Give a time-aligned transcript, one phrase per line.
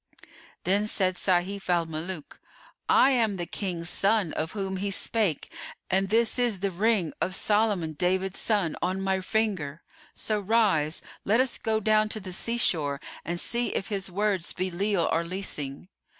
[0.63, 2.39] '"Then said Sayf al Muluk,
[2.89, 5.53] "I am the King's son of whom he spake,
[5.91, 9.83] and this is the ring of Solomon David son on my finger:
[10.15, 14.53] so rise, let us go down to the sea shore and see if his words
[14.53, 15.87] be leal or leasing!"